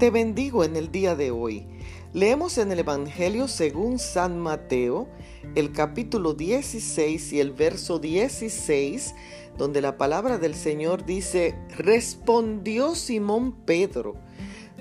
Te 0.00 0.08
bendigo 0.08 0.64
en 0.64 0.76
el 0.76 0.90
día 0.90 1.14
de 1.14 1.30
hoy. 1.30 1.66
Leemos 2.14 2.56
en 2.56 2.72
el 2.72 2.78
Evangelio 2.78 3.48
según 3.48 3.98
San 3.98 4.38
Mateo, 4.38 5.10
el 5.54 5.72
capítulo 5.72 6.32
16 6.32 7.34
y 7.34 7.40
el 7.40 7.52
verso 7.52 7.98
16, 7.98 9.14
donde 9.58 9.82
la 9.82 9.98
palabra 9.98 10.38
del 10.38 10.54
Señor 10.54 11.04
dice, 11.04 11.54
respondió 11.76 12.94
Simón 12.94 13.52
Pedro, 13.66 14.14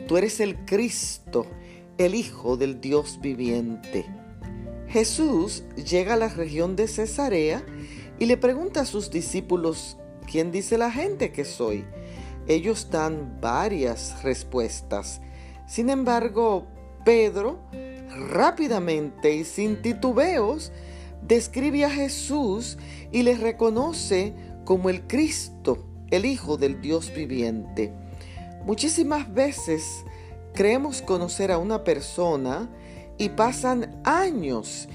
tú 0.07 0.15
eres 0.15 0.39
el 0.39 0.63
Cristo, 0.63 1.45
el 1.97 2.15
Hijo 2.15 2.55
del 2.55 2.79
Dios 2.79 3.19
viviente. 3.21 4.05
Jesús 4.87 5.65
llega 5.75 6.13
a 6.13 6.17
la 6.17 6.29
región 6.29 6.77
de 6.77 6.87
Cesarea 6.87 7.61
y 8.19 8.25
le 8.25 8.37
pregunta 8.37 8.79
a 8.79 8.85
sus 8.85 9.11
discípulos, 9.11 9.97
¿quién 10.31 10.53
dice 10.53 10.77
la 10.77 10.89
gente 10.89 11.33
que 11.33 11.43
soy? 11.43 11.83
Ellos 12.49 12.89
dan 12.89 13.39
varias 13.39 14.23
respuestas. 14.23 15.21
Sin 15.67 15.91
embargo, 15.91 16.65
Pedro 17.05 17.59
rápidamente 18.31 19.35
y 19.35 19.43
sin 19.43 19.83
titubeos 19.83 20.71
describe 21.21 21.85
a 21.85 21.91
Jesús 21.91 22.79
y 23.11 23.21
le 23.21 23.35
reconoce 23.37 24.33
como 24.65 24.89
el 24.89 25.05
Cristo, 25.05 25.85
el 26.09 26.25
Hijo 26.25 26.57
del 26.57 26.81
Dios 26.81 27.13
viviente. 27.15 27.93
Muchísimas 28.65 29.31
veces 29.31 30.03
creemos 30.55 31.03
conocer 31.03 31.51
a 31.51 31.59
una 31.59 31.83
persona 31.83 32.67
y 33.19 33.29
pasan 33.29 34.01
años 34.03 34.89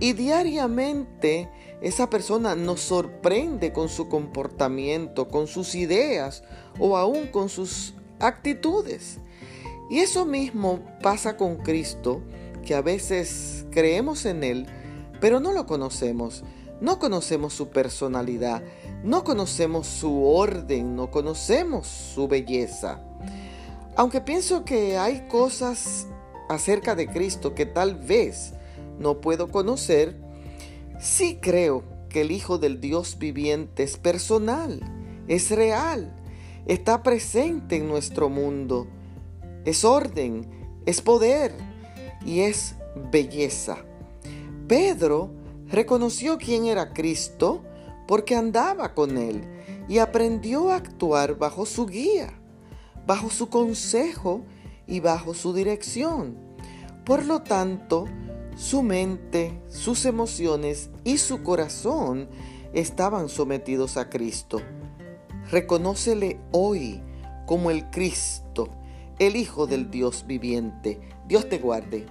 y 0.00 0.12
diariamente 0.12 1.48
esa 1.80 2.10
persona 2.10 2.54
nos 2.54 2.80
sorprende 2.80 3.72
con 3.72 3.88
su 3.88 4.08
comportamiento, 4.08 5.28
con 5.28 5.46
sus 5.46 5.74
ideas 5.74 6.42
o 6.78 6.96
aún 6.96 7.28
con 7.28 7.48
sus 7.48 7.94
actitudes. 8.18 9.18
Y 9.90 9.98
eso 10.00 10.24
mismo 10.24 10.80
pasa 11.02 11.36
con 11.36 11.56
Cristo, 11.56 12.22
que 12.64 12.74
a 12.74 12.82
veces 12.82 13.64
creemos 13.70 14.26
en 14.26 14.44
Él, 14.44 14.66
pero 15.20 15.40
no 15.40 15.52
lo 15.52 15.66
conocemos. 15.66 16.44
No 16.80 17.00
conocemos 17.00 17.54
su 17.54 17.70
personalidad, 17.70 18.62
no 19.02 19.24
conocemos 19.24 19.88
su 19.88 20.24
orden, 20.24 20.94
no 20.94 21.10
conocemos 21.10 21.88
su 21.88 22.28
belleza. 22.28 23.00
Aunque 23.96 24.20
pienso 24.20 24.64
que 24.64 24.96
hay 24.96 25.26
cosas 25.26 26.06
acerca 26.48 26.94
de 26.94 27.08
Cristo 27.08 27.54
que 27.54 27.66
tal 27.66 27.96
vez 27.96 28.52
no 28.98 29.20
puedo 29.20 29.48
conocer, 29.48 30.20
sí 31.00 31.38
creo 31.40 31.84
que 32.08 32.22
el 32.22 32.30
Hijo 32.30 32.58
del 32.58 32.80
Dios 32.80 33.18
viviente 33.18 33.82
es 33.82 33.96
personal, 33.96 34.80
es 35.28 35.50
real, 35.50 36.14
está 36.66 37.02
presente 37.02 37.76
en 37.76 37.88
nuestro 37.88 38.28
mundo, 38.28 38.86
es 39.64 39.84
orden, 39.84 40.48
es 40.86 41.00
poder 41.00 41.52
y 42.24 42.40
es 42.40 42.76
belleza. 43.10 43.78
Pedro 44.66 45.30
reconoció 45.66 46.38
quién 46.38 46.66
era 46.66 46.92
Cristo 46.92 47.62
porque 48.06 48.34
andaba 48.34 48.94
con 48.94 49.18
él 49.18 49.42
y 49.88 49.98
aprendió 49.98 50.70
a 50.70 50.76
actuar 50.76 51.38
bajo 51.38 51.66
su 51.66 51.86
guía, 51.86 52.32
bajo 53.06 53.30
su 53.30 53.48
consejo 53.48 54.42
y 54.86 55.00
bajo 55.00 55.34
su 55.34 55.52
dirección. 55.54 56.36
Por 57.04 57.24
lo 57.24 57.42
tanto, 57.42 58.06
su 58.58 58.82
mente, 58.82 59.62
sus 59.68 60.04
emociones 60.04 60.90
y 61.04 61.18
su 61.18 61.44
corazón 61.44 62.28
estaban 62.74 63.28
sometidos 63.28 63.96
a 63.96 64.10
Cristo. 64.10 64.60
Reconócele 65.52 66.40
hoy 66.50 67.00
como 67.46 67.70
el 67.70 67.88
Cristo, 67.90 68.68
el 69.20 69.36
Hijo 69.36 69.68
del 69.68 69.92
Dios 69.92 70.24
viviente. 70.26 71.00
Dios 71.28 71.48
te 71.48 71.58
guarde. 71.58 72.06